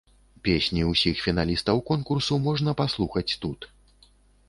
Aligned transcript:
Песні 0.47 0.85
ўсіх 0.91 1.21
фіналістаў 1.27 1.83
конкурсу 1.91 2.41
можна 2.49 2.77
паслухаць 2.83 3.37
тут. 3.45 3.73